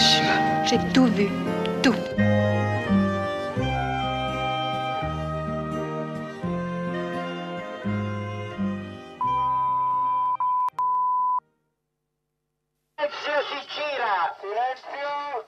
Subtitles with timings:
[0.00, 0.64] Hiroshima.
[0.64, 1.28] J'ai tout vu,
[1.82, 1.94] tout.
[12.96, 15.44] Silenzio si gira, silenzio.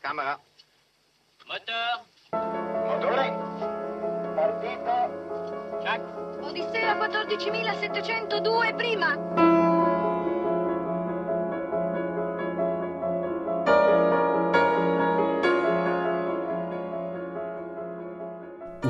[0.00, 0.40] Camera.
[1.46, 2.02] Moteur.
[2.86, 3.26] Motore.
[4.34, 4.94] Partito.
[5.82, 6.00] Jack.
[6.42, 9.53] Odissea 14.702 prima.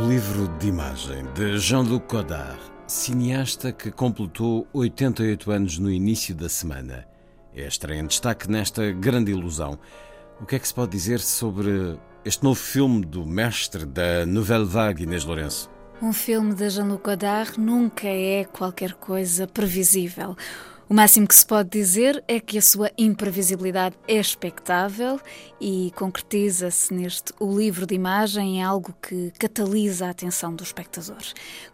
[0.05, 6.46] O livro de imagem de Jean-Luc Godard, cineasta que completou 88 anos no início da
[6.46, 7.08] semana.
[7.55, 9.78] É em destaque nesta grande ilusão.
[10.38, 14.66] O que é que se pode dizer sobre este novo filme do mestre da Nouvelle
[14.66, 15.70] Vague, Inês Lourenço?
[16.02, 20.36] Um filme de Jean-Luc Godard nunca é qualquer coisa previsível.
[20.86, 25.18] O máximo que se pode dizer é que a sua imprevisibilidade é expectável
[25.58, 31.22] e concretiza-se neste O Livro de Imagem em algo que catalisa a atenção do espectador.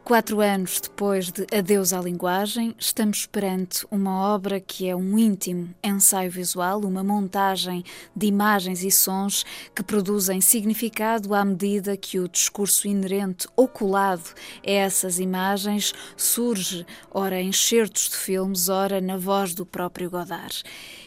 [0.05, 5.75] Quatro anos depois de Adeus à Linguagem, estamos perante uma obra que é um íntimo
[5.83, 7.83] ensaio visual, uma montagem
[8.15, 9.45] de imagens e sons
[9.75, 16.87] que produzem significado à medida que o discurso inerente ou colado a essas imagens surge,
[17.11, 20.63] ora em certos de filmes, ora na voz do próprio Godard.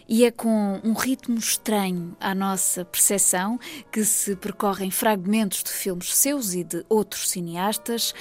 [0.07, 3.59] E é com um ritmo estranho à nossa percepção
[3.91, 8.13] que se percorrem fragmentos de filmes seus e de outros cineastas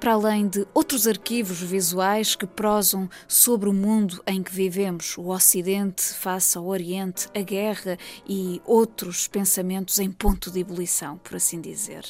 [0.00, 5.28] para além de outros arquivos visuais que prosam sobre o mundo em que vivemos, o
[5.28, 7.98] Ocidente face ao Oriente, a guerra
[8.28, 12.04] e outros pensamentos em ponto de ebulição, por assim dizer.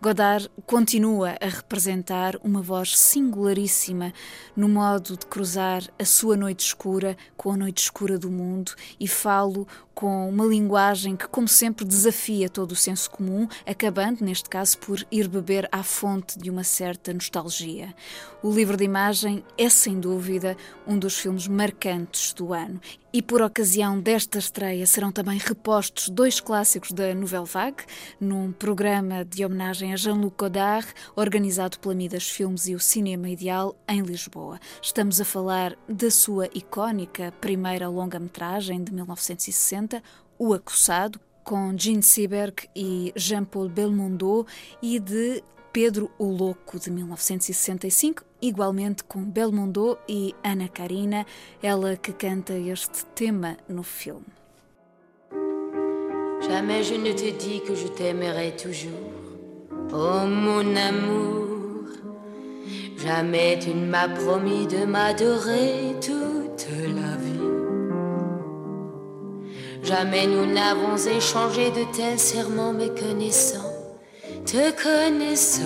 [0.00, 4.12] Godard continua a representar uma voz singularíssima
[4.54, 9.08] no modo de cruzar a sua noite escura com a noite escura do mundo e
[9.08, 14.76] falo com uma linguagem que, como sempre, desafia todo o senso comum, acabando, neste caso,
[14.78, 17.94] por ir beber à fonte de uma certa nostalgia.
[18.42, 22.80] O livro de imagem é, sem dúvida, um dos filmes marcantes do ano.
[23.12, 27.84] E por ocasião desta estreia serão também repostos dois clássicos da Nouvelle Vague,
[28.20, 33.74] num programa de homenagem a Jean-Luc Godard, organizado pela Midas Filmes e o Cinema Ideal
[33.88, 34.58] em Lisboa.
[34.82, 40.02] Estamos a falar da sua icónica primeira longa-metragem de 1960,
[40.38, 44.46] O Acossado, com Gene Seberg e Jean-Paul Belmondo,
[44.82, 45.42] e de
[45.74, 51.26] Pedro o Louco, de 1965, igualmente com Belmondo e Ana Karina,
[51.60, 54.24] ela que canta este tema no filme.
[56.46, 58.92] Jamais je ne te dis que je t'aimerai toujours.
[59.92, 61.88] Oh mon amour,
[62.96, 67.54] jamais tu ne m'as promis de m'adorer toute la vie.
[69.82, 73.63] Jamais nous n'avons échangé de tels serments méconnaissants,
[74.44, 75.62] te connaissant.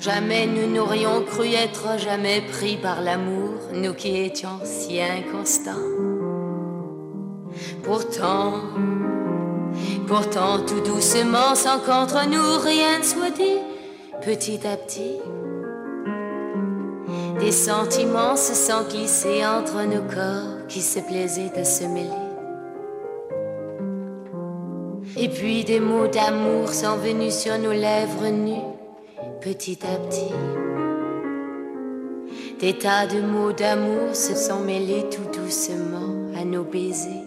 [0.00, 5.72] Jamais nous n'aurions cru être jamais pris par l'amour, nous qui étions si inconstants.
[7.82, 8.54] Pourtant,
[10.06, 13.58] pourtant tout doucement, sans qu'entre nous rien ne soit dit,
[14.22, 15.18] petit à petit,
[17.40, 22.21] des sentiments se sont glissés entre nos corps qui se plaisaient à se mêler.
[25.42, 28.62] Puis des mots d'amour sont venus sur nos lèvres nues,
[29.40, 30.32] petit à petit.
[32.60, 37.26] Des tas de mots d'amour se sont mêlés tout doucement à nos baisers.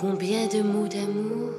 [0.00, 1.52] Combien de mots d'amour?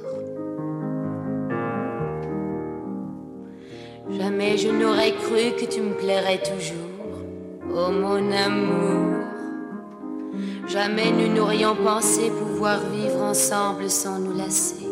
[4.10, 7.22] Jamais je n'aurais cru que tu me plairais toujours.
[7.74, 9.24] Oh mon amour.
[10.66, 14.87] Jamais nous n'aurions pensé pouvoir vivre ensemble sans nous lasser.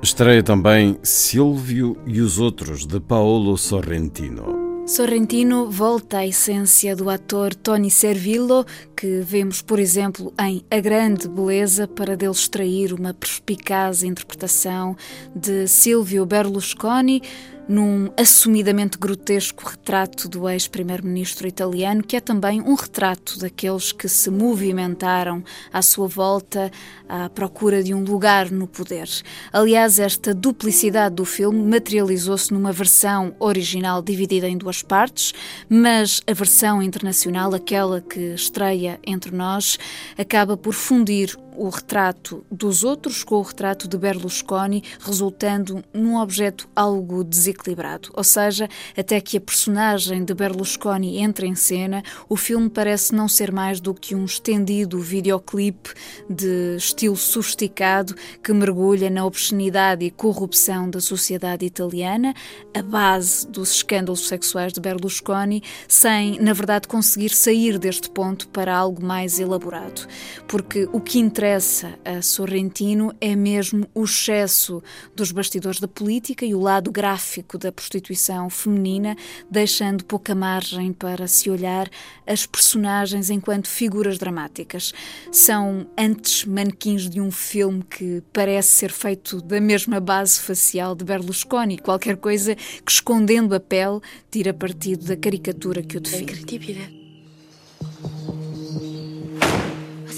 [0.00, 4.68] Estreia também Silvio e os Outros, de Paolo Sorrentino.
[4.86, 8.64] Sorrentino volta à essência do ator Tony Servillo,
[8.96, 14.96] que vemos, por exemplo, em A Grande Beleza, para dele extrair uma perspicaz interpretação
[15.34, 17.20] de Silvio Berlusconi,
[17.68, 24.30] num assumidamente grotesco retrato do ex-primeiro-ministro italiano, que é também um retrato daqueles que se
[24.30, 26.70] movimentaram à sua volta
[27.08, 29.08] à procura de um lugar no poder.
[29.52, 35.34] Aliás, esta duplicidade do filme materializou-se numa versão original dividida em duas partes,
[35.68, 39.78] mas a versão internacional, aquela que estreia entre nós,
[40.16, 46.68] acaba por fundir o retrato dos outros com o retrato de Berlusconi, resultando num objeto
[46.74, 48.10] algo desequilibrado.
[48.14, 53.28] Ou seja, até que a personagem de Berlusconi entre em cena, o filme parece não
[53.28, 55.90] ser mais do que um estendido videoclipe
[56.30, 62.34] de estilo sofisticado que mergulha na obscenidade e corrupção da sociedade italiana,
[62.72, 68.76] a base dos escândalos sexuais de Berlusconi, sem, na verdade, conseguir sair deste ponto para
[68.76, 70.06] algo mais elaborado.
[70.46, 74.82] Porque o que interessa interessa a Sorrentino é mesmo o excesso
[75.16, 79.16] dos bastidores da política e o lado gráfico da prostituição feminina,
[79.50, 81.88] deixando pouca margem para se olhar
[82.26, 84.92] as personagens enquanto figuras dramáticas.
[85.32, 91.02] São antes manequins de um filme que parece ser feito da mesma base facial de
[91.02, 94.00] Berlusconi, qualquer coisa que escondendo a pele
[94.30, 96.97] tira partido da caricatura que o define.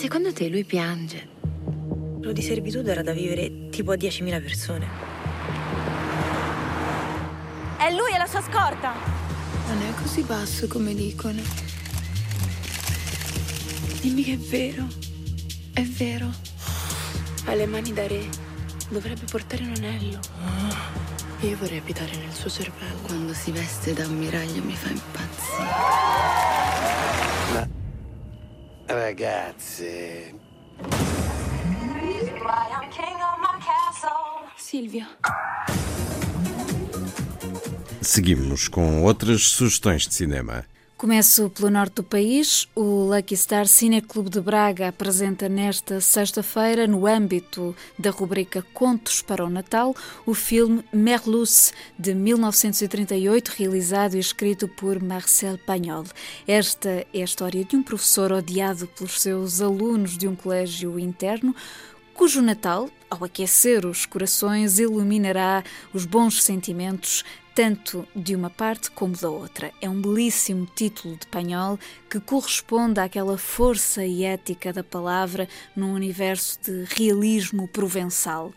[0.00, 1.29] Secondo te lui piange?
[2.17, 4.88] Quello di servitude era da vivere tipo a 10.000 persone.
[7.76, 8.94] È lui e la sua scorta!
[9.67, 11.43] Non è così basso come dicono.
[14.00, 14.87] Dimmi che è vero.
[15.75, 16.32] È vero.
[17.44, 18.26] Ha le mani da re.
[18.88, 20.19] Dovrebbe portare un anello.
[21.41, 23.00] Io vorrei abitare nel suo cervello.
[23.03, 26.30] Quando si veste da ammiraglio mi fa impazzire.
[28.91, 30.35] Ragazze,
[34.57, 35.07] Silvia.
[38.03, 40.65] Seguimos com outras sugestões de cinema.
[41.00, 42.69] Começo pelo norte do país.
[42.75, 49.23] O Lucky Star Cine Clube de Braga apresenta nesta sexta-feira, no âmbito da rubrica Contos
[49.23, 56.05] para o Natal, o filme Merluce, de 1938, realizado e escrito por Marcel Pagnol.
[56.47, 61.56] Esta é a história de um professor odiado pelos seus alunos de um colégio interno,
[62.12, 65.64] cujo Natal, ao aquecer os corações, iluminará
[65.94, 67.25] os bons sentimentos
[67.55, 69.73] tanto de uma parte como da outra.
[69.81, 75.93] É um belíssimo título de Panhol que corresponde àquela força e ética da palavra num
[75.93, 78.52] universo de realismo provençal.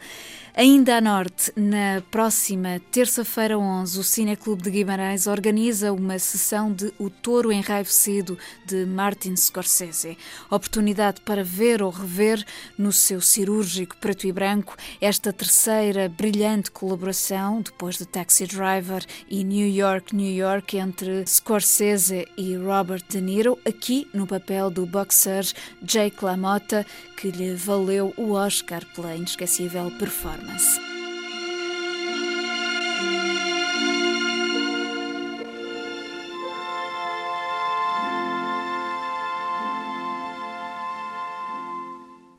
[0.55, 6.93] Ainda a norte, na próxima terça-feira 11, o Cineclube de Guimarães organiza uma sessão de
[6.99, 10.15] O Touro Enraivecido de Martin Scorsese.
[10.51, 12.45] Oportunidade para ver ou rever
[12.77, 19.43] no seu cirúrgico preto e branco esta terceira brilhante colaboração, depois de Taxi Driver e
[19.43, 25.51] New York, New York, entre Scorsese e Robert De Niro, aqui no papel do boxer
[25.81, 26.85] Jake LaMotta,
[27.17, 30.42] que lhe valeu o Oscar pela inesquecível performance.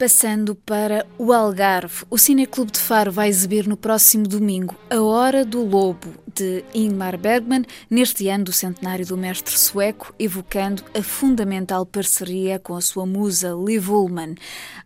[0.05, 5.47] Passando para o Algarve, o Cineclube de Faro vai exibir no próximo domingo A Hora
[5.47, 11.87] do Lobo, de Ingmar Bergman, neste ano do centenário do mestre sueco, evocando a fundamental
[11.87, 14.35] parceria com a sua musa Liv Ullmann.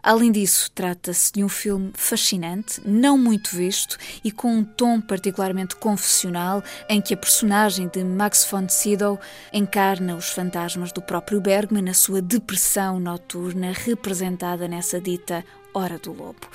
[0.02, 5.76] Além disso, trata-se de um filme fascinante, não muito visto e com um tom particularmente
[5.76, 9.19] confessional, em que a personagem de Max von Sydow
[9.52, 16.12] encarna os fantasmas do próprio Bergman na sua depressão noturna, representada nessa dita Hora do
[16.12, 16.47] Lobo.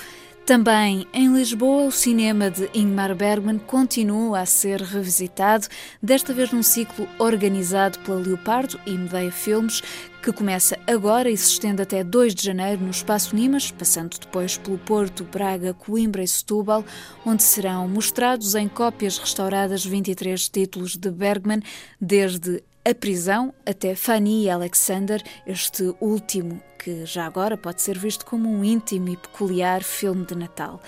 [0.46, 5.68] Também em Lisboa, o cinema de Ingmar Bergman continua a ser revisitado,
[6.02, 9.82] desta vez num ciclo organizado pela Leopardo e Medeia Filmes,
[10.22, 14.58] que começa agora e se estende até 2 de janeiro no Espaço Nimas, passando depois
[14.58, 16.84] pelo Porto, Braga, Coimbra e Setúbal,
[17.26, 21.62] onde serão mostrados em cópias restauradas 23 títulos de Bergman,
[22.02, 28.26] desde a prisão até Fanny e Alexander, este último que já agora pode ser visto
[28.26, 30.82] como um íntimo e peculiar filme de Natal.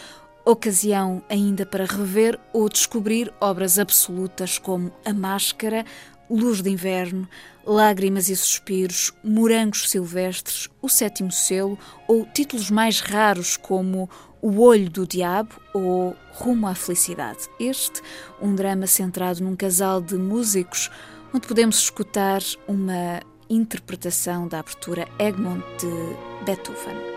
[0.43, 5.85] Ocasião ainda para rever ou descobrir obras absolutas como A Máscara,
[6.29, 7.27] Luz de Inverno,
[7.65, 14.09] Lágrimas e Suspiros, Morangos Silvestres, O Sétimo Selo ou títulos mais raros como
[14.41, 17.47] O Olho do Diabo ou Rumo à Felicidade.
[17.57, 18.01] Este,
[18.41, 20.91] um drama centrado num casal de músicos
[21.33, 27.14] onde podemos escutar uma interpretação da abertura Egmont de Beethoven.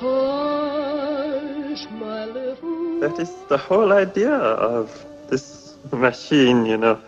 [0.00, 4.90] Hush, my little That is the whole idea of
[5.30, 6.98] this machine, you know.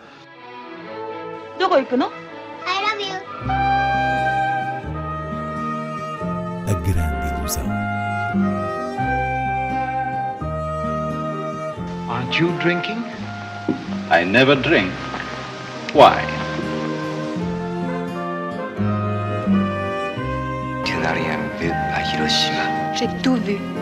[1.59, 2.09] どこ行くの I
[2.81, 3.15] love you.
[6.67, 7.84] A grande ilusão.
[12.26, 13.04] Aren't you drinking?
[14.10, 14.90] I never drink.
[15.92, 16.18] Why?
[22.98, 23.75] J'ai tout vu.